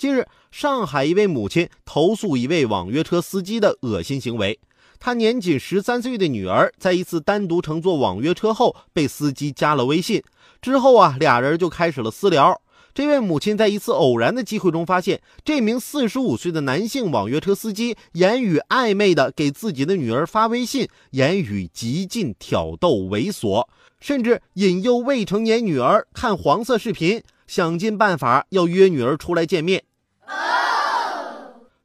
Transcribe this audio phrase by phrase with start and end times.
[0.00, 4.58] 近日，上海一位母亲投诉一位网约车司机的恶心行为。
[4.98, 10.22] 她年仅十三岁的女儿在一次单独乘坐网约车后，被司机加了微信。
[10.62, 12.62] 之后啊，俩人就开始了私聊。
[12.94, 23.66] 这位母亲在一次偶然的机会中发现，这名四十五岁的男性网约车司机言语暧昧的给自己的女儿发微信，言语极尽挑逗猥琐，
[24.00, 29.84] 甚至引诱未成年女儿看黄色视频，想尽办法要约女儿出来见面。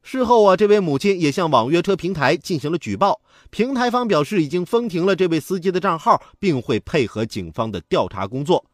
[0.08, 3.20] 事后啊，这位母亲也向网约车平台进行了举报，
[3.50, 8.64] 平台方表示已经封停了这位司机的账号，并会配合警方的调查工作。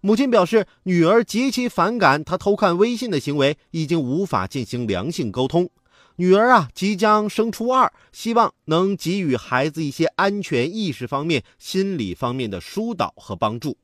[0.00, 5.68] 母亲表示，女儿极其反感他偷看微信的行为，已经无法进行良性沟通。
[6.14, 13.76] 女儿啊，即将升初二，希望能给予孩子一些安全意识方面、心理方面的疏导和帮助。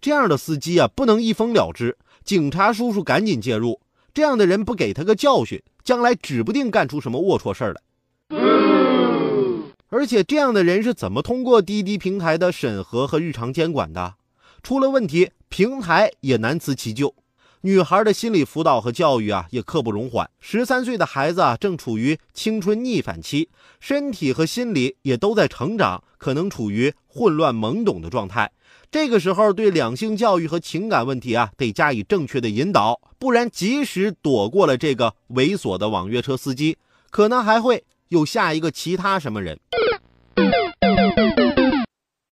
[0.00, 3.80] 这样的司机啊，不能一封了之，警察叔叔赶紧介入。
[4.14, 7.82] 这样的人不给他个教训，将来指不定干出什么龌龊事儿来。
[9.88, 14.14] 而且，这样的人是怎么通过滴滴平台的审核和日常监管的？
[14.62, 17.14] 出了问题，平台也难辞其咎。
[17.66, 20.28] 女孩的心理辅导和教育啊，也刻不容缓。
[20.38, 23.48] 十三岁的孩子啊，正处于青春逆反期，
[23.80, 28.52] 身体和心理也都在成长，可能处于混乱懵懂的状态。
[28.90, 36.76] 这个时候，对两性教育和情感问题啊，得加以正确的引导，不然即使躲过了这个猥琐的网约车司机，
[37.08, 39.58] 可能还会有下一个其他什么人。